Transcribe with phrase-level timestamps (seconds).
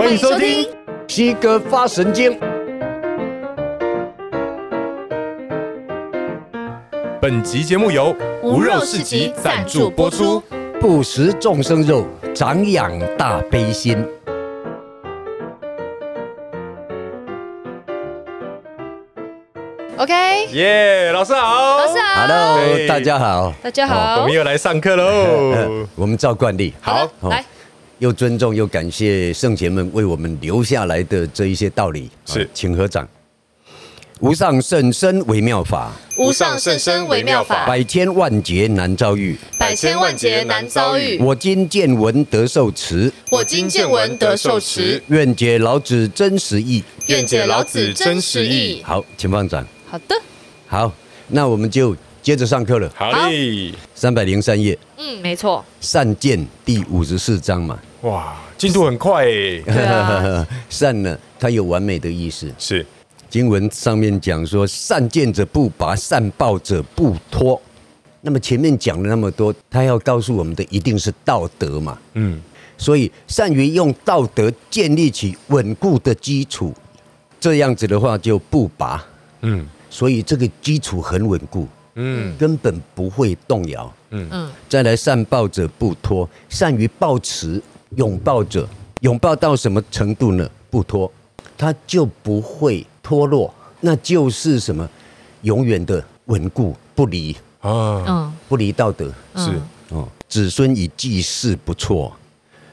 [0.00, 0.66] 欢迎收听
[1.06, 2.40] 西哥发神经。
[7.20, 10.42] 本集节目由无肉市集赞助播出。
[10.80, 14.02] 不食众生肉，长养大悲心。
[19.98, 25.86] OK，耶，老师好，老师好，Hello，大家好，大家好，我们又来上课喽。
[25.94, 27.44] 我们照惯例，好，来，
[28.00, 33.06] 又尊重又感谢圣贤们为我们留下来的这一些道理，是，请合掌。
[34.20, 41.18] 无上甚深微妙法，无上甚深微妙法，百千万劫难遭遇，百千万劫难遭遇。
[41.18, 45.02] 我今见闻得受持，我今见闻得受持。
[45.08, 48.82] 愿解老子真实意，愿解老子真实意。
[48.82, 49.66] 好，请放掌。
[49.90, 50.14] 好的，
[50.66, 50.90] 好，
[51.28, 52.90] 那我们就接着上课了。
[52.94, 54.78] 好嘞，三百零三页。
[54.96, 55.62] 嗯，没错。
[55.82, 57.78] 善见第五十四章嘛。
[58.02, 60.46] 哇，进度很快哎。
[60.70, 62.52] 善呢，它有完美的意思。
[62.58, 62.84] 是。
[63.28, 67.60] 经文上面讲说，善见者不拔，善报者不脱。
[68.22, 71.96] 那么前面讲了那么多，他要告诉我们的一定是道德嘛。
[72.14, 72.40] 嗯，
[72.76, 76.74] 所以善于用道德建立起稳固的基础，
[77.38, 79.04] 这样子的话就不拔。
[79.42, 81.68] 嗯，所以这个基础很稳固。
[81.94, 83.92] 嗯，根本不会动摇。
[84.10, 87.62] 嗯嗯，再来善报者不脱，善于抱持
[87.96, 88.68] 拥抱者，
[89.00, 90.48] 拥抱到什么程度呢？
[90.70, 91.10] 不脱，
[91.56, 92.86] 他就不会。
[93.02, 94.88] 脱落，那就是什么？
[95.42, 99.50] 永远的稳固不离啊，不离道德是
[99.88, 100.06] 哦。
[100.28, 102.12] 子孙以祭祀不辍，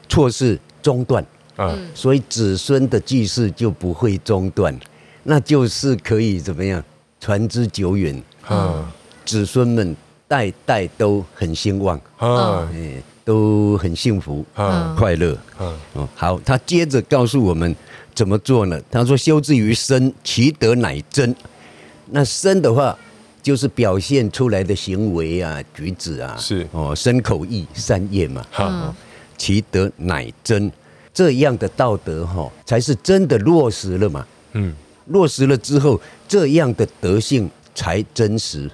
[0.08, 4.78] 辍是中断啊，所以子孙的祭祀就不会中断，
[5.24, 6.84] 那就是可以怎么样
[7.20, 8.94] 传之久远啊？
[9.26, 9.96] 子孙们
[10.28, 12.70] 代代都很兴旺啊，
[13.28, 15.76] 都很幸福啊，快乐啊。
[15.92, 17.76] 哦，好，他接着告诉我们。
[18.16, 18.82] 怎么做呢？
[18.90, 21.36] 他说：“修之于身，其德乃真。
[22.10, 22.98] 那身的话，
[23.44, 28.44] 就是表现出来的行为啊、举止啊，是哦，身口意三业嘛。
[28.50, 28.96] 好，
[29.38, 30.72] 其德乃真，
[31.14, 34.26] 这样的道德哈，才是真的落实了嘛。
[34.54, 34.74] 嗯，
[35.10, 38.68] 落实了之后，这样的德性才真实。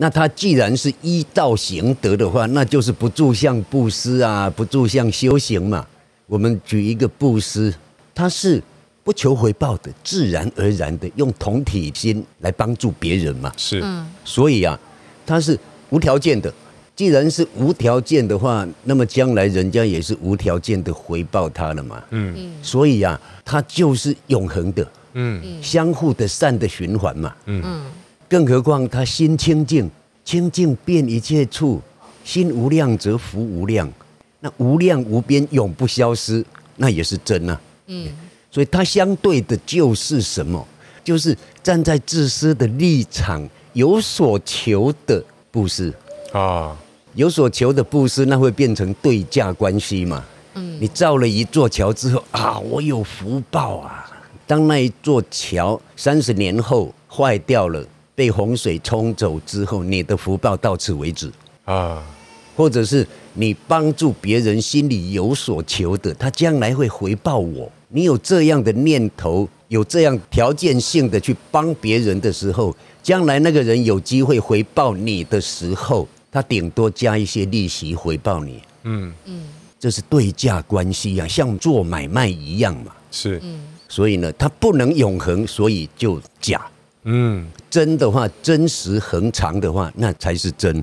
[0.00, 5.86] 那他既然是依道行德的话，那就是不住相布施啊，不住相修行嘛。
[6.26, 7.72] 我们举一个布施，
[8.14, 8.62] 他是。
[9.02, 13.50] 不求回报的，自然而然的用同体心来帮助别人嘛。
[13.56, 13.82] 是，
[14.24, 14.78] 所以啊，
[15.26, 15.58] 他是
[15.88, 16.52] 无条件的。
[16.94, 22.00] 既然是无条件的话，那么将来人家也是无条件的回报他了嘛。
[22.10, 24.86] 嗯，所以啊，他就是永恒的。
[25.14, 27.34] 嗯，相互的善的循环嘛。
[27.46, 27.82] 嗯，
[28.30, 29.90] 更何况他心清净，
[30.24, 31.82] 清净遍一切处，
[32.24, 33.92] 心无量则福无量。
[34.38, 36.42] 那无量无边永不消失，
[36.76, 37.60] 那也是真啊。
[37.88, 38.08] 嗯。
[38.52, 40.64] 所以它相对的就是什么？
[41.02, 45.92] 就是站在自私的立场，有所求的布施
[46.32, 46.76] 啊，
[47.14, 50.24] 有所求的布施，那会变成对价关系嘛。
[50.54, 54.06] 嗯，你造了一座桥之后啊，我有福报啊。
[54.46, 57.84] 当那一座桥三十年后坏掉了，
[58.20, 61.32] 被洪水冲走之后，你的福报到此为止
[61.64, 62.06] 啊。
[62.54, 67.72] 或者是你帮助别人，心里有所求的，他将来会回报我。
[67.88, 78.60] 你有这样的念头，有这样条件性的去帮别人的时候，将来那个人有机会回报你的时候，他顶多加一些利息回报你。
[78.82, 79.44] 嗯嗯，
[79.78, 82.92] 这是对价关系呀，像做买卖一样嘛。
[83.10, 83.40] 是，
[83.88, 86.60] 所以呢，它不能永恒，所以就假。
[87.04, 90.82] 嗯，真的话，真实恒长的话，那才是真。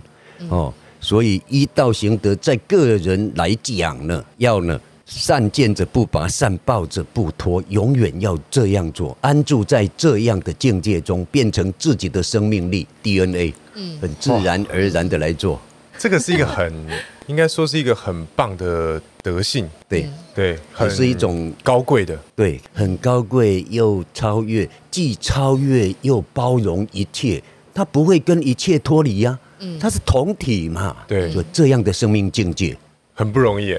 [0.50, 4.80] 哦，所以一道行德，在个人来讲呢，要呢。
[5.10, 15.58] 善见者不拔，善报者不脱，永远要这样做，安住在这样的境界中，变成自己的生命力 DNA，嗯，很自然而然的来做。
[15.98, 16.74] 这个是一个很，
[17.28, 20.10] 应该说是一个很棒的德性，对。
[20.34, 27.42] 对，很是一种高贵的，对，很高贵又超越，既超越又包容一切，
[27.74, 32.78] 它不会跟一切脱离呀，嗯，它是同体嘛，对，就这样的生命境界。
[33.16, 33.76] 很不容易，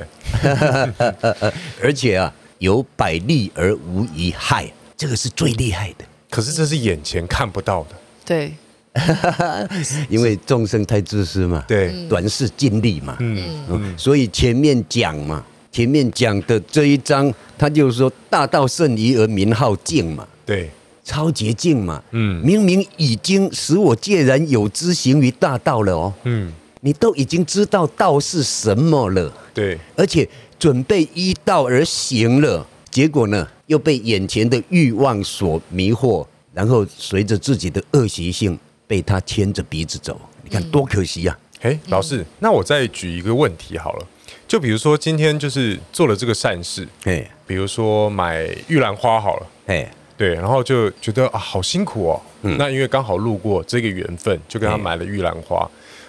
[1.81, 6.05] 而且啊，有百利而无一害，这个是最厉害的。
[6.29, 7.91] 可是这是眼前看不到的，
[8.25, 8.53] 对，
[10.09, 13.65] 因为众生太自私嘛，对，短视尽力嘛，嗯。
[13.71, 20.71] 嗯，所以前面讲嘛，前面讲的这一章，他就是说大道甚夷而民好径嘛，对，
[21.05, 26.53] 超捷径嘛，嗯，明明已经使我介然有之行于大道了哦，嗯。
[26.81, 30.27] 你都已经知道道是什么了，对，而且
[30.61, 36.25] 准备依道而行了，结果呢又被眼前的欲望所迷惑，
[36.55, 38.57] 然后随着自己的恶习性
[38.89, 40.21] 被他牵着鼻子走。
[40.43, 41.63] 你看多可惜呀、啊！
[41.63, 44.07] 哎、嗯，老师，那我再举一个问题好了，
[44.49, 49.89] 就比如说今天就是做了这个善事，哎，比如说买玉兰花好了，哎。
[50.17, 52.21] 对，然后就觉得啊，好辛苦哦。
[52.43, 55.65] 嗯、那因为刚好路过这个缘分，就跟他买了玉兰花。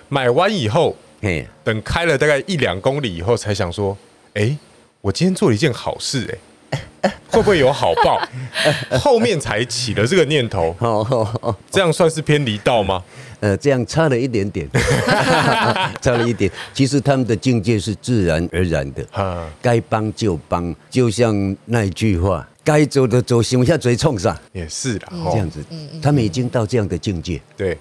[0.08, 0.96] 买完以后，
[1.64, 3.96] 等开了大概一两公里以后，才想说，
[4.34, 4.58] 哎，
[5.02, 6.38] 我今天做了一件好事，哎，
[7.30, 8.22] 会不会有好报？
[9.00, 10.76] 后面才起了这个念头。
[11.72, 13.04] 这样算是偏离道吗？
[13.40, 14.68] 呃，这样差了一点点，
[16.02, 16.52] 差了一点。
[16.74, 19.06] 其实他们的境界是自然而然的，
[19.62, 22.46] 该帮就帮，就像那句话。
[22.62, 25.64] 该走的走，行一下嘴冲上也是的，这样子，
[26.04, 27.42] 他们已经到这样的境界。
[27.58, 27.76] 对，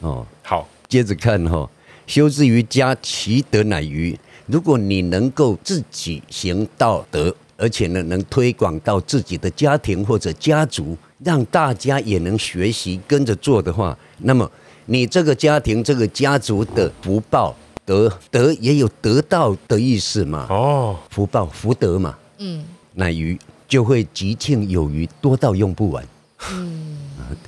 [0.00, 1.68] 哦，好，接着看哈，
[2.08, 4.18] 修之于家，其德乃于。
[4.46, 14.50] 如果你能够自己行道德，而且呢，能推广到自己的家庭或者家族，让大家也能学习跟着做的话，那么
[14.86, 17.54] 你这个家庭、这个家族的福报
[17.84, 20.46] 得得也有得到的意思嘛？
[20.50, 22.64] 哦，福报福德嘛，嗯，
[22.94, 23.38] 乃余。
[23.68, 26.06] 就会吉庆有余，多到用不完。
[26.52, 26.98] 嗯，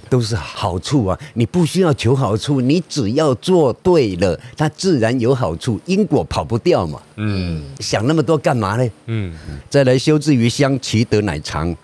[0.08, 1.18] 都是好处啊！
[1.34, 7.02] 你不需要求好处，你只要做对了，它自然有好处，因果跑不掉嘛。
[7.16, 8.90] 嗯，想那么多干嘛呢？
[9.06, 9.34] 嗯，
[9.68, 11.74] 再来修之于乡，其德乃长。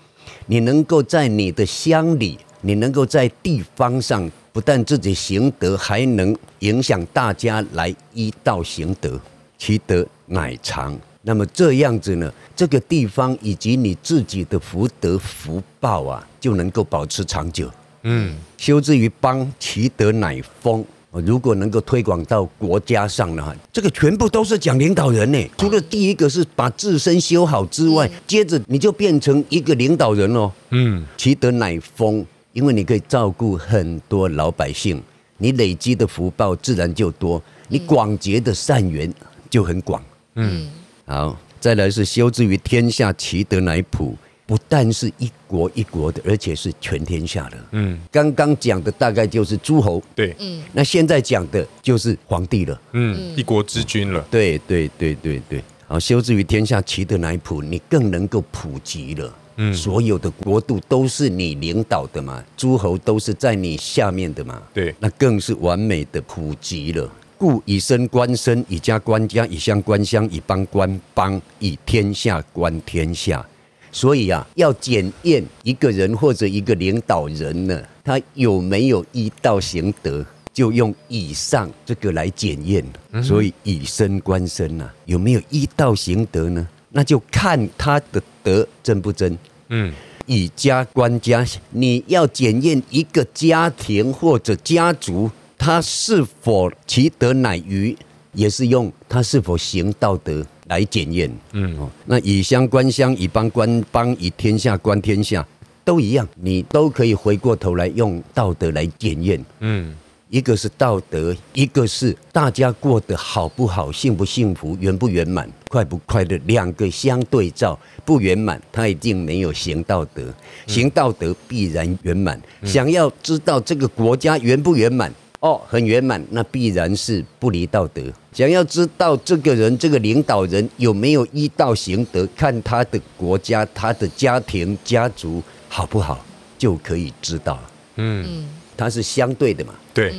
[0.47, 9.21] 你能够在你的乡里，你能够在地方上，不但自己行德，还能影响大家来依道行德，
[9.57, 10.99] 其德乃长。
[11.23, 17.71] 那么这样子呢，这个地方以及你自己的福德福报啊，就能够保持长久。
[18.03, 20.85] 嗯，修之于邦，其德乃丰。
[21.13, 25.51] 如果能够推广到国家上的话，这个全部都是讲领导人呢。
[25.59, 30.53] 除了第一个是把自身修好之外，接着你就变成一个领导人哦。
[30.71, 35.03] 嗯，其德乃丰，因为你可以照顾很多老百姓，
[35.39, 39.13] 你累积的福报自然就多，你广结的善缘
[39.51, 40.01] 就很广。
[40.37, 40.71] 嗯。
[41.07, 44.17] 好，再来是修之于天下，其德乃普。
[44.51, 47.57] 不但是一国一国的，而且是全天下的。
[47.71, 50.03] 嗯，刚刚讲的大概就是诸侯。
[50.13, 52.81] 对，嗯，那现在讲的就是皇帝了。
[52.91, 54.21] 嗯，一国之君了。
[54.29, 55.63] 对对对对对。
[55.87, 57.63] 好，修之于天下，其德乃普。
[57.63, 59.33] 你更能够普及了。
[59.55, 64.61] 嗯，所有的国度都是你领导的嘛，诸侯都是在你下面的嘛。
[64.75, 67.09] 对，那更是完美的普及了。
[67.39, 73.47] 故以身观身，以家观家，以乡观乡，以邦观邦，以天下观天下。
[73.93, 82.85] 所以啊，要检验一个人或者一个领导人呢，他有没有依道行德，就用以上这个来检验。
[83.23, 86.67] 所以以身观身呐，有没有依道行德呢？
[86.91, 89.37] 那就看他的德真不真。
[89.69, 89.93] 嗯，
[90.27, 95.31] 以家观家，你要检验一个家庭或者家族。
[95.63, 97.95] 他是否其德乃余，
[98.33, 101.29] 也是用他是否行道德来检验。
[101.53, 101.77] 嗯，
[102.07, 105.45] 那以乡观乡，以邦观邦，以天下观天下，
[105.85, 109.45] 都一样，你都可以回过头来用道德来检验。
[109.59, 109.93] 嗯，
[110.29, 120.23] 一个是道德，一个是大家过得好不好，幸不幸福，圆不圆满，快不快乐，两个相对照，不圆满，他一定没有行道德；
[120.69, 122.41] 行道德必然圆满。
[122.65, 125.13] 想要知道这个国家圆不圆满？
[125.41, 128.03] 哦，很圆满，那必然是不离道德。
[128.31, 136.23] 想要知道这个人、这个领导人有没有依道行德，看他的国家、他的家庭、家族好不好，
[136.59, 137.59] 就可以知道。
[137.97, 139.73] 嗯，它是相对的嘛？
[139.95, 140.15] 对，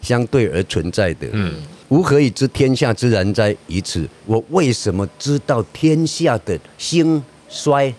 [0.00, 1.26] 相对而存在的。
[1.32, 1.54] 嗯，
[1.88, 3.54] 吾何以知天下之然哉？
[3.66, 7.92] 以此，我为什么知道天下的兴衰？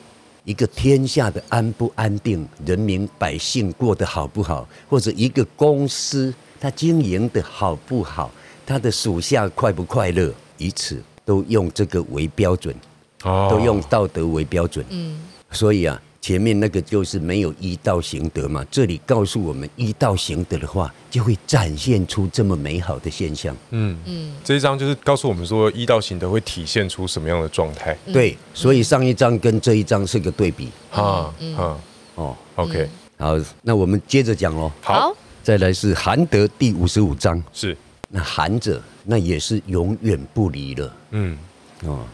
[0.46, 6.34] 一个天下的安不安定，人民百姓过得好不好，或者一个公司。
[6.64, 8.32] 他经营的好不好，
[8.66, 12.74] 他的属下快不快乐，以此都用这个为标准，
[13.24, 14.86] 哦都用道德为标准。
[14.88, 15.20] 嗯，
[15.52, 18.66] 所以啊，前面那个就是没有依道行德嘛。
[18.72, 23.54] 这里告诉我们，依道行德的话，就会展现出这么美好的现象。
[23.72, 27.94] 嗯嗯，这一章就是告诉我们说，依道行德会体现出什么样的状态。
[28.14, 30.70] 对，所以上一章跟这一章是个对比。
[30.90, 31.78] 哈，嗯，
[32.16, 34.72] 哦，OK，好，那我们接着讲喽。
[34.80, 35.14] 好。
[35.44, 37.76] 再来是韩德第五十五章，是
[38.08, 40.96] 那韩者，那也是永远不离了。
[41.12, 41.38] 嗯，
[41.84, 42.06] 哦，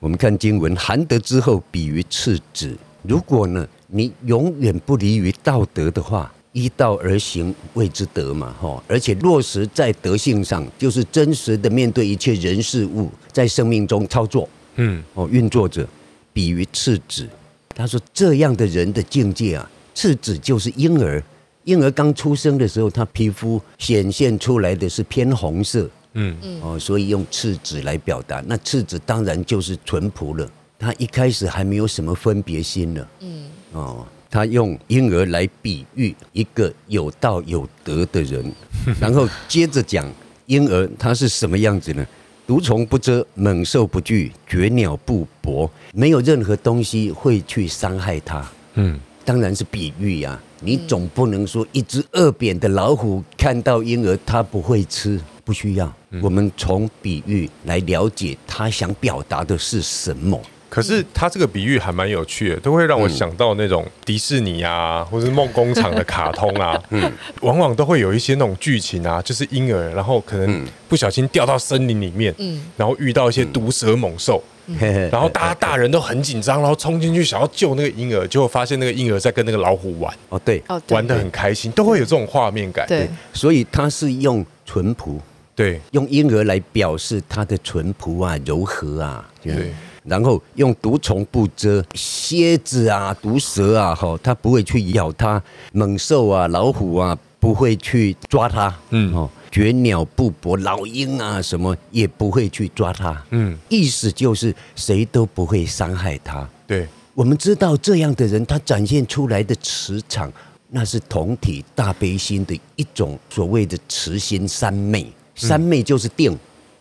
[0.00, 2.76] 我们看经文，韩德之后，比于赤子。
[3.02, 15.86] 如果呢，你永远不离于道德的话，依道而行谓之德嘛，哈，而且落实在德性上，就是真实的面对一切人事物，在生命中操作，嗯，哦，运作者，
[16.32, 17.28] 比于赤子。
[17.72, 21.22] 他说这样的人的境界啊，次子就是婴儿。
[21.64, 28.42] 婴儿刚出生的时候，他皮肤显现出来的是偏红色，嗯嗯，哦，所以用赤子来表达。
[28.46, 38.52] 那赤子当然就是淳朴了，他一开始还没有什么分别心呢，嗯，哦，他用婴儿来比喻一个有道有德的人，
[39.00, 40.06] 然后接着讲
[40.46, 42.06] 婴儿他是什么样子呢？
[42.46, 49.00] 毒虫不蛰，猛兽不惧，绝鸟不搏，没有任何东西会去伤害他，嗯。
[49.24, 55.92] 当然是比喻呀，你总不能说一只饿扁的老虎看到婴儿它不会吃，不需要。
[56.22, 60.38] 我们从比喻来了解他想表达的是什么。
[60.74, 67.12] 可是他这个比喻还蛮有趣的，都会让我想到那种迪士尼啊，或是梦工厂的卡通啊， 嗯，
[67.42, 74.42] 往往都会有一些那种剧情啊，就是婴儿然后可能不小心掉到森林里面，嗯，然后遇到一些毒蛇猛兽。
[75.12, 80.10] 然后大家大人都很紧张，然后冲进去想要救那个婴儿，结果发现那个婴儿在跟那个老虎玩。
[80.30, 82.86] 哦，对，玩的很开心，都会有这种画面感。
[82.88, 85.20] 对，所以他是用淳朴，
[85.54, 89.28] 对，用婴儿来表示他的淳朴啊、柔和啊。
[89.42, 89.74] 对，
[90.04, 95.40] 然后用毒虫不蛰，蝎子啊、毒蛇啊，哈，它不会去咬它；
[95.72, 98.74] 猛兽啊、老虎啊，不会去抓它。
[98.90, 99.30] 嗯，哦。
[99.50, 103.24] 绝鸟不搏，老鹰啊什么也不会去抓它。
[103.30, 106.44] 嗯，意思就是谁都不会伤害它。
[106.66, 110.32] 对，我们知道这样的人，他展现出来的磁场，
[110.70, 115.06] 那是同体大悲心的一种所谓的慈心三昧。
[115.36, 116.36] 三昧就是定，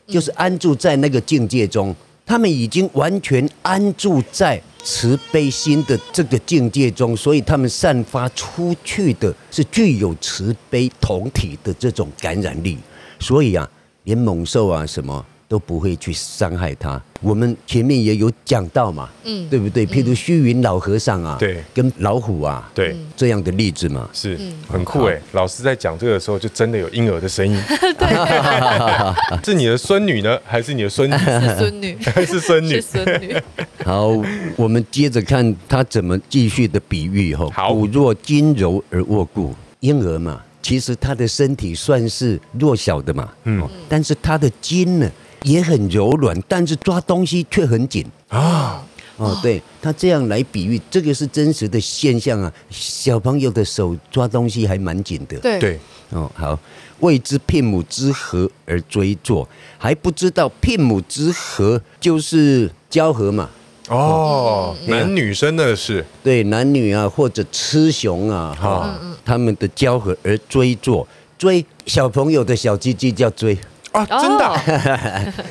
[0.08, 1.96] 就是安住在那个境界中。
[2.26, 12.78] 他们已经完全安住在慈悲心的这个境界中，所以他们散发出去的是具有慈悲同体的这种感染力。
[13.20, 13.70] 所以啊，
[14.04, 15.26] 连猛兽啊什么。
[15.54, 17.00] 都不会去伤害他。
[17.22, 19.86] 我们前面也有讲到嘛，嗯，对不对？
[19.86, 24.36] 譬如虚云老和尚啊，对，跟老虎啊，对，这样的例子嘛，是
[24.68, 25.22] 很酷哎。
[25.34, 27.56] 老师在讲这个的时候，就真的有婴儿的声音。
[28.00, 31.16] 对， 是你的孙女呢，还是你的孙女？
[31.16, 32.70] 是孙女，还是孙女？
[32.74, 33.38] 是孙女。
[33.86, 34.08] 好，
[34.58, 37.48] 我们接着看他怎么继续的比喻哈。
[37.54, 45.10] 好，骨若筋柔而握固，婴儿嘛，其实他的身体算是弱小的嘛，嗯，但是他的筋呢？
[45.44, 48.84] 也很柔软，但是抓东西却很紧啊！
[49.18, 52.52] 哦，对，他这样来比喻，这个是真实的现象啊。
[52.72, 55.38] 小朋友的手抓东西还蛮紧的。
[55.40, 56.58] 对对，哦，好，
[57.00, 59.48] 未知牝牡之合而追作，
[59.78, 63.48] 还不知道牝牡之合就是交合嘛？
[63.90, 71.08] 哦，男女生的事，对，男女啊，或者雌雄啊，哈，他们的交合而追作，
[71.38, 73.56] 追小朋友的小鸡鸡叫追。
[73.94, 74.46] 啊，真的，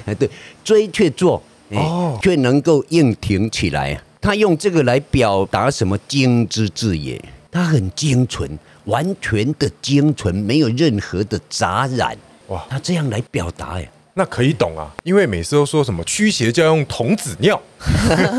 [0.06, 0.28] 哎， 对，
[0.64, 3.98] 追却做，哦，却能够硬挺起来。
[4.20, 5.96] 他用这个来表达什么？
[6.06, 7.20] 精之至也，
[7.50, 12.16] 他很精纯，完全的精纯，没有任何的杂染。
[12.48, 17.60] 哇，他这样来表达，呀，那可以懂啊，因为每次都说什么驱邪就要用童子尿，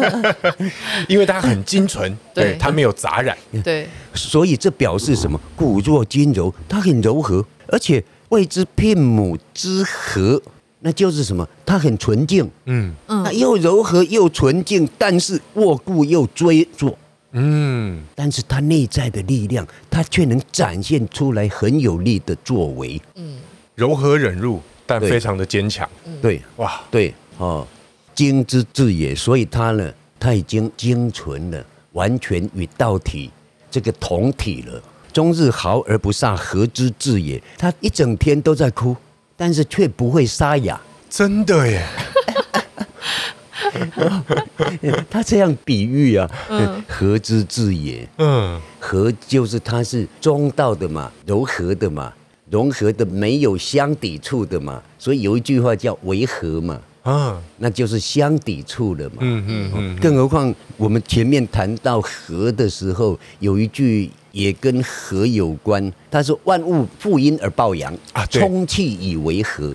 [1.07, 5.39] 因为它很精纯，对，它没有杂染，对，所以这表示什么？
[5.55, 8.03] 骨若筋柔，它很柔和，而且。
[8.33, 10.41] 谓之聘母之和，
[10.79, 11.47] 那就是什么？
[11.65, 12.93] 它很纯净，嗯。
[13.07, 16.97] 嗯，它又柔和又纯净，但是握固又追作，
[17.31, 23.37] 嗯，但是它内在的力量，它却能展现出来很有力的作为，嗯，
[23.75, 25.89] 柔和忍辱，但非常的坚强，
[26.21, 27.65] 对，哇，对，哦，
[28.13, 33.31] 精之至也，所以它呢，它已经精纯了，完全与道体
[33.71, 34.81] 这个同体了。
[35.13, 37.41] 终日嚎而不煞，何之至也？
[37.57, 38.95] 他一整天都在哭，
[39.37, 40.81] 但是却不会沙哑。
[41.09, 41.85] 真的耶！
[45.09, 46.29] 他这样比喻啊，
[46.87, 48.07] 何之至也？
[48.17, 52.11] 嗯，和就是他是中道的嘛，柔和的嘛，
[52.49, 54.81] 融合的没有相抵触的嘛。
[54.97, 59.17] 所以有一句话叫为和嘛，啊，那就是相抵触的嘛。
[59.19, 59.95] 嗯嗯嗯。
[59.99, 64.09] 更何况我们前面谈到和的时候，有一句。
[64.33, 69.71] 也跟和有关，他说万物负阴而抱阳啊，充气以为和，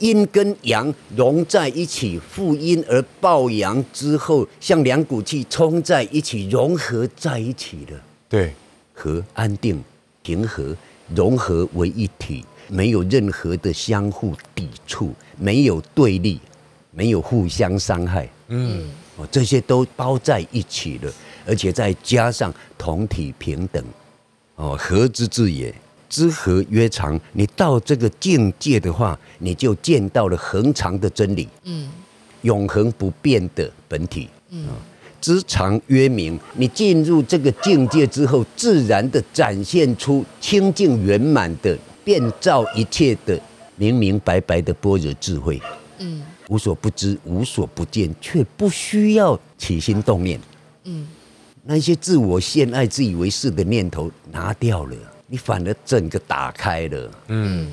[0.00, 7.98] 阴跟阳融在一起，负阴而抱阳之后，像两股气冲在一起，融合在一起了。
[8.28, 8.52] 对，
[8.92, 9.82] 和安定
[10.22, 10.76] 平和
[11.14, 16.38] 融合为一体，没有任何的相互抵触，没有对立，
[16.98, 18.28] 没有互相伤害。
[18.48, 18.84] 嗯，
[19.16, 21.12] 哦，这些都包在一起了。
[21.46, 23.82] 而且再加上同体平等，
[24.56, 25.72] 哦，和之至也，
[26.08, 27.18] 知和曰常。
[27.32, 31.88] 你到这个境界的话，你就见到了恒常的真理，嗯，
[32.42, 34.66] 永恒不变的本体，嗯，
[35.22, 36.38] 知常曰明。
[36.54, 43.40] 你进入这个境界之后，自然的展现出清净圆满的遍照一切的
[43.76, 45.58] 明明白白的般若智慧。
[46.00, 50.40] 嗯，无所不知，无所不见，却不需要起心动念。
[50.84, 51.06] 嗯，
[51.64, 57.10] 那些自我陷爱、自以为是的念头拿掉了，你反而整个打开了。
[57.28, 57.68] 嗯，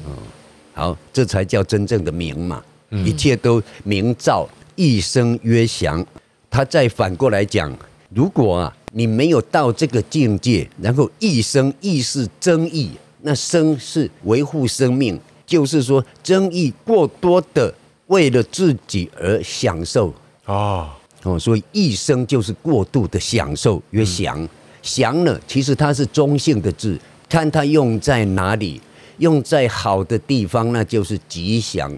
[0.73, 2.63] 好，这才叫真正的明嘛。
[2.89, 6.05] 一切都明照，一生曰祥。
[6.49, 7.75] 他再反过来讲，
[8.09, 12.91] 如果啊你没有到这个境界，然后一生亦是争议，
[13.21, 17.73] 那生是维护生命，就是说争议过多的
[18.07, 20.13] 为了自己而享受
[20.45, 24.47] 啊哦，所以一生就是过度的享受，曰祥。
[24.81, 28.79] 祥呢，其实它是中性的字，看它用在哪里，
[29.17, 31.91] 用在好的地方，那就是吉祥。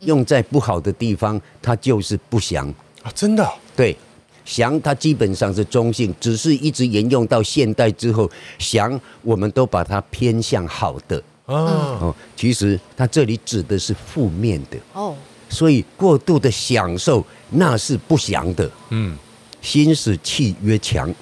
[0.00, 2.68] 用在不好的地方，它就是不祥
[3.02, 3.10] 啊！
[3.14, 3.50] 真的？
[3.74, 3.96] 对，
[4.44, 12.14] 祥它基本上是中性，只是一直沿用到现代之后，祥我们都把它偏向好的哦。
[12.36, 15.16] 其实它这里指的是负面的哦，
[15.48, 18.70] 所以过度的享受那是不祥的。
[18.90, 19.16] 嗯，
[19.62, 21.12] 心使气越强，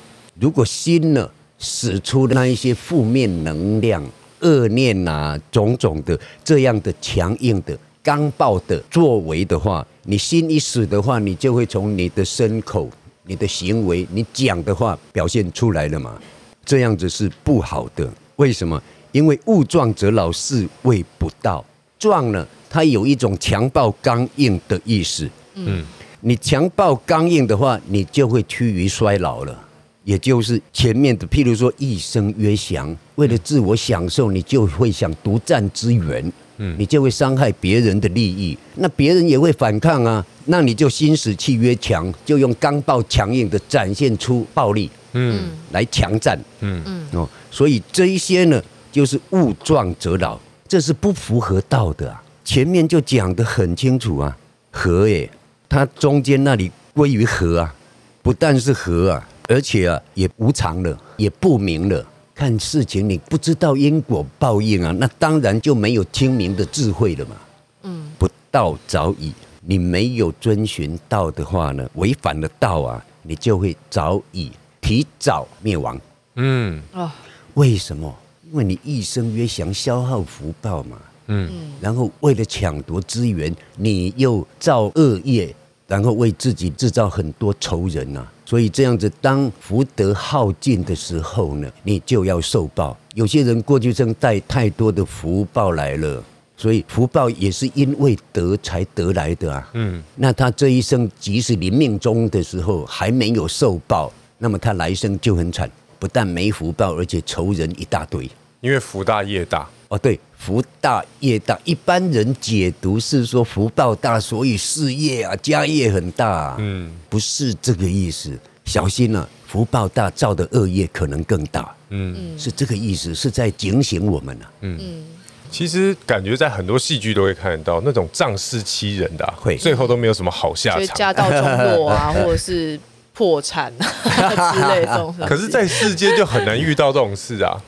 [0.40, 1.28] 如果心呢
[1.58, 4.04] 使出那一些负面能量、
[4.40, 7.78] 恶念呐、啊，种种的这样的强硬的。
[8.02, 12.90] 刚暴的作为的话，你心一死的话，你就会从你的身口、
[13.22, 16.20] 你的行为、你讲的话表现出来了嘛。
[16.66, 18.06] 这样子是不好的。
[18.36, 18.82] 为什么？
[19.12, 21.64] 因为物壮则老，是谓不到。
[21.98, 25.30] 壮呢，它有一种强暴刚硬的意思。
[25.54, 25.84] 嗯，
[26.22, 29.56] 你强暴刚硬的话，你就会趋于衰老了。
[30.02, 36.32] 也就是前面的，譬如说一生曰祥，为了自我享受，你就会想独占资源。
[36.56, 48.60] 嗯，你就会伤害别人的利益，那别人也会反抗啊，那你就心使气曰强，就用刚暴强硬的展现出暴力，嗯，来强占，嗯嗯哦，所以这一些呢，
[48.90, 52.22] 就是物壮则老，这是不符合道的啊。
[52.44, 54.36] 前面就讲得很清楚啊，
[54.70, 55.28] 和耶，
[55.68, 57.74] 它中间那里归于和啊，
[58.22, 62.06] 不但是和啊，而且啊也无常了，也不明了。
[62.34, 67.36] 看事情，你不知道因果报应啊，那当然就没有清明的智慧了嘛。
[67.84, 75.98] 嗯，不道早已，你没有遵循道的话呢，违反了道啊，你就会早已提早灭亡。
[76.34, 77.14] 嗯啊，
[77.54, 78.14] 为什么？
[78.50, 80.98] 因为你一生曰想，消耗福报嘛。
[81.26, 85.54] 嗯，然后为了抢夺资源，你又造恶业，
[85.86, 88.32] 然后为自己制造很多仇人呐、啊。
[88.46, 92.96] 所以这样子，当福德耗尽的时候呢，你就要受报。
[93.14, 96.22] 有些人过去生带太多的福报来了，
[96.56, 99.70] 所以福报也是因为德才得来的啊。
[99.72, 108.30] 嗯，那他这一生即使临命终的时候还没有受报，那么他来生就很惨，不但没福报，而且仇人一大堆。
[108.60, 116.56] 因为福大业大哦，对，福大业大，一般人解读是说福报大，所以事业啊家业很大啊。
[116.58, 121.74] 嗯，不是这个意思，小心了啊，福报大造的恶业可能更大。
[121.88, 124.52] 嗯，是这个意思，是在警醒我们啊。
[124.60, 125.02] 嗯，
[125.50, 132.78] 其实感觉在很多戏剧都会看得到那种仗势欺人的啊，会最后都没有什么好下场，家道中落啊， 或者是
[133.14, 135.14] 破产啊之类的这种。
[135.26, 137.58] 可是，在世间就很难遇到这种事啊。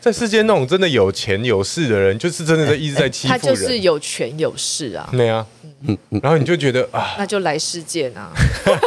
[0.00, 3.40] 在世间那种真的有钱有势的人，就是真的在一直在欺负人。
[3.40, 5.08] 他就是有权有势啊。
[5.10, 5.44] 对啊，
[5.82, 8.32] 嗯，然后你就觉得啊，那就来世界啊。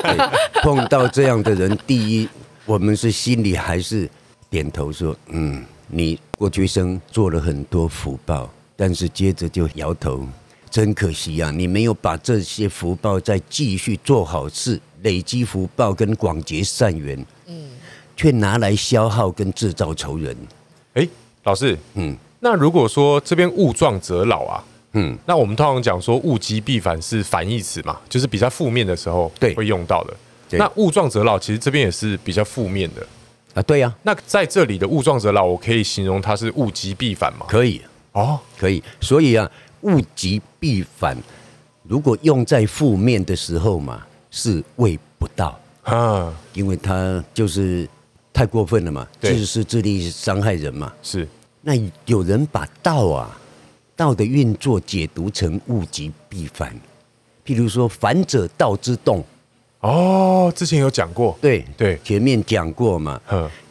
[0.63, 2.29] 碰到这样的人，第一，
[2.65, 4.09] 我们是心里还是
[4.49, 10.25] 点头说，嗯，你过去生做了很多福报，但是接着就摇头，
[10.69, 17.69] 真可惜啊，你没有把这些福报再继续做好事，累积福报跟广结善缘，嗯，
[18.15, 20.35] 却拿来消耗跟制造仇人。
[20.93, 21.07] 哎，
[21.43, 30.13] 老师，嗯，那如果说这边物壮则老啊，嗯，那我们通常讲说物极必反是反义词嘛，就是比较负面的时候对会用到的。
[30.57, 33.01] 那物壮则老，其实这边也是比较负面的
[33.53, 33.61] 啊。
[33.61, 37.45] 对呀，那在这里的物壮则老，我可以形容它是物极必反吗？
[37.47, 38.83] 可以哦，可以。
[38.99, 39.49] 所以啊，
[39.83, 41.17] 物极必反，
[41.83, 47.87] 如果用在负面的时候嘛，是谓不到啊，因为它就是。
[48.41, 50.91] 太过分了嘛，自私自利伤害人嘛。
[51.03, 51.27] 是，
[51.61, 51.73] 那
[52.07, 53.39] 有人把道啊，
[53.95, 56.73] 道的运作解读成物极必反，
[57.45, 59.23] 譬如说反者道之动。
[59.81, 61.37] 哦，之前有讲过。
[61.39, 63.21] 对对，前面讲过嘛。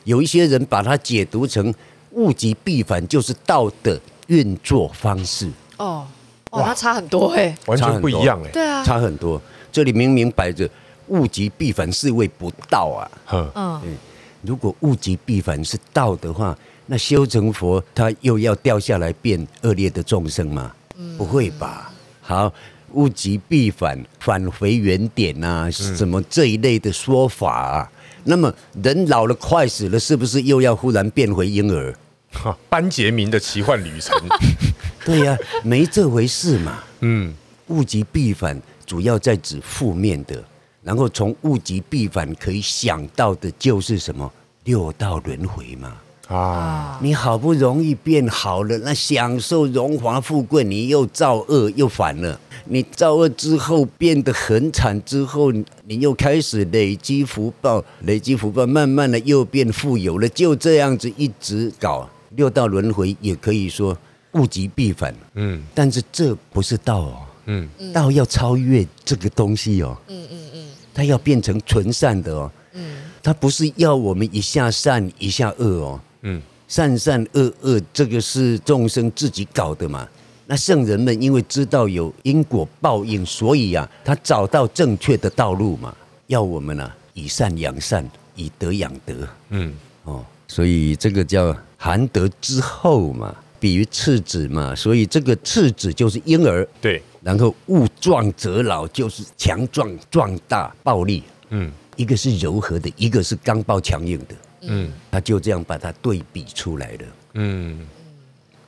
[0.04, 1.74] 有一些人把它解读成
[2.12, 5.50] 物极必反，就是道的运作方式。
[5.78, 6.06] 哦，
[6.52, 8.50] 哇，那差很多哎，完全不一样哎。
[8.52, 9.42] 对啊，差很多。
[9.72, 10.70] 这里明明摆着。
[11.09, 13.11] 物极必反，是谓不道啊。
[13.33, 13.96] 嗯嗯，
[14.42, 20.72] 如果物极必反是道的话，那修成佛他又要掉下来变恶劣的众生吗？
[21.16, 21.92] 不会吧。
[22.20, 22.53] 好，
[22.92, 27.92] 物极必反，返回原点啊，什么这一类的说法啊？
[28.24, 31.94] 那么人老了快死了，是不是又要忽然变回婴儿？
[32.33, 34.16] 哈班杰明的奇幻旅程。
[35.05, 36.83] 对呀、啊，没这回事嘛。
[37.00, 37.35] 嗯，
[37.68, 40.44] 物极必反，主要在指负面的。
[40.82, 44.30] 然后从物极必反可以想到的就是什么
[44.64, 45.96] 六道轮回嘛。
[46.28, 52.38] 啊，你好不容易变好了，那享受荣华富贵，你又造恶又反了。
[52.66, 63.96] 你造恶之后变得很惨，之后你又开始累积福报，累积福报，慢慢的又变富有了，就这样子一直搞六道轮回，也可以说
[64.34, 65.12] 物极必反。
[65.34, 67.16] 嗯，但是这不是道哦。
[67.46, 69.96] 嗯，道要超越这个东西哦。
[70.06, 70.64] 嗯嗯嗯，
[71.00, 72.52] 它要变成纯善的哦。
[72.74, 76.00] 嗯，它不是要我们一下善一下恶哦。
[76.20, 80.06] 嗯，善善恶恶，这个是众生自己搞的嘛。
[80.44, 89.26] 那圣人们因为知道有因果报应，所以啊，他找到正确的道路嘛，要我们啊以善养善，以德养德。
[89.48, 96.68] 嗯，哦，所以这个叫含德之后嘛，比喻赤子嘛，所以这个赤子就是婴儿。
[96.78, 101.22] 对，然后物壮则老，就是强壮壮大暴力。
[101.50, 104.35] 嗯，一个是柔和的，一个是刚暴强硬的。
[104.62, 107.06] 嗯，他就这样把它对比出来了。
[107.35, 107.87] 嗯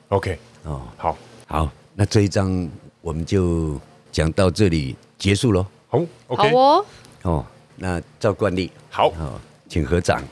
[0.09, 1.17] ，OK，哦，好。
[1.47, 2.67] 好，那这一章
[3.01, 3.79] 我们就
[4.11, 5.65] 讲到这里结束喽。
[5.87, 6.85] 好，OK，好哦。
[7.23, 9.39] 哦，那照惯例，好，好，
[9.69, 10.23] 请合掌。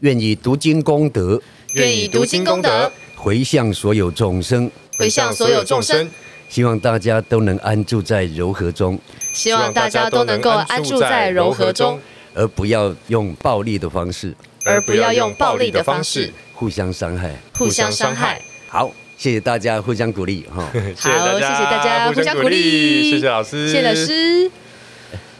[0.00, 1.40] 愿以读经功德，
[1.72, 6.08] 愿以读经功德，回向所有众生，回向所有众生。
[6.48, 8.98] 希望大家都能安住在柔和中，
[9.32, 12.00] 希望大家都能够安住在柔和中，
[12.34, 16.32] 而不要用暴力的方式，而不要用暴力的方式。
[16.54, 18.40] 互相伤害，互相伤害。
[18.68, 18.90] 好。
[19.18, 24.50] 谢谢大家互相鼓励哈， 好，谢谢大家互相鼓励，谢谢老师，谢谢老师。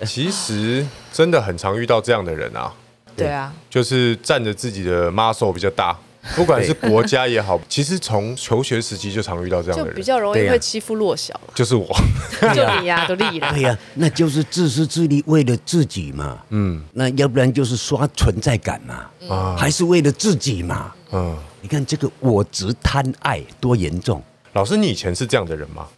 [0.07, 2.73] 其实真的很常遇到这样的人啊，
[3.15, 5.95] 对啊，就是占着自己的 muscle 比较大，
[6.35, 11.87] 不管是国家也好，其实从求学时期就常遇到这样的人，就比较容易会欺负弱小，就是我，
[12.55, 21.37] 就你呀，都立了，对呀，那就是自私自利，为了自己嘛，嗯，那要不然就是刷存在感嘛，啊，还是为了自己嘛，嗯。
[21.63, 24.23] 你看这个我执贪爱多严重！
[24.53, 25.89] 老师，你以前是这样的人吗？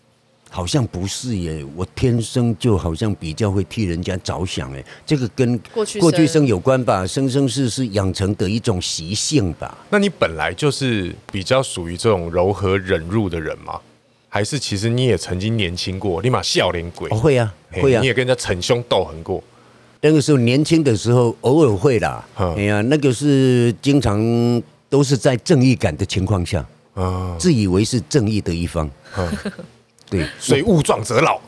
[0.50, 9.76] 好像不是耶，我天生就好像比较会替人家着想哎，这个跟过去过去生有关吧，生生世世养成的一种习性吧。
[9.90, 13.80] 那你本来就是比较属于这种柔和忍辱的人吗？
[14.28, 17.08] 还是其实你也曾经年轻过，立马笑脸鬼？
[17.10, 19.42] 哦，会啊，会啊，你也跟人家逞凶斗狠过？
[20.00, 24.62] 那个时候年轻的时候偶尔会啦，哎呀，那个是经常。
[24.90, 29.30] 都是在正义感的情况下，啊，自以为是正义的一方，啊，
[30.10, 31.40] 对，所以物壮则老。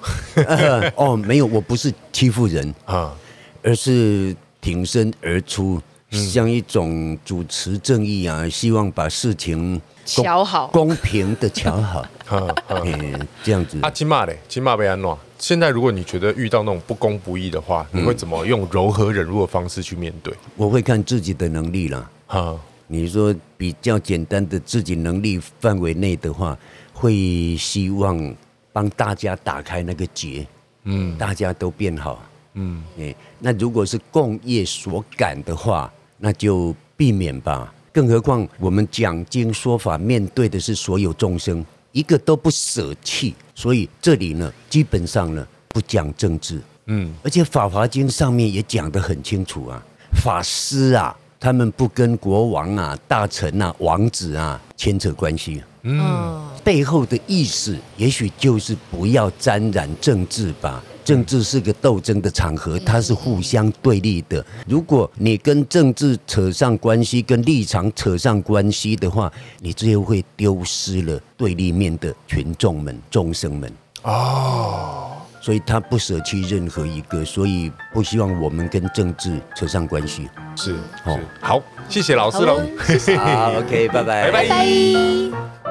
[0.97, 3.15] 哦，没有，我不是欺负人啊，
[3.63, 12.07] 而是挺身而出，像一种主持正义啊，希望把事情瞧好，公平的瞧好，
[12.69, 13.79] 嗯，这样子。
[13.83, 15.19] 啊，金马嘞，金马被安诺。
[15.39, 20.35] 现在如果你觉得遇到那种不公不义的话，你会怎么用柔和忍辱的方式去面对？
[20.57, 22.59] 我会看自己的能力了，哈。
[22.93, 26.59] 你说比较简单的自己能力范围内的话，
[26.93, 28.19] 会希望
[28.73, 30.47] 帮大家打开那个结，
[30.85, 32.23] 嗯，大家都变好，
[32.55, 37.73] 嗯，哎，那如果是共业所感的话，那就避免吧。
[37.93, 49.83] 更何况我们讲经说法面对的是所有众生，一个都不舍弃，所以这里呢，基本上呢不讲政治，嗯，而且《法华经》上面也讲得很清楚啊，
[50.23, 51.17] 法师啊。
[51.43, 60.83] 他们不跟国王啊、大臣啊、王子啊牵扯关系，嗯，背后的意思也许就是不要沾染政治吧。
[61.03, 64.45] 政治是个斗争的场合，它是互相对立的。
[64.67, 73.73] 如果你跟政治扯上关系，跟立场扯上关系的话，你最后会丢失了对立面的群众们、众生们。
[74.03, 75.07] 哦。
[75.43, 80.29] 所以他不舍弃任何一个，所以不希望我们跟政治扯上关系。
[80.55, 82.61] 是，哦，好，谢谢老师喽。
[83.17, 85.70] 好， OK，拜拜，拜拜。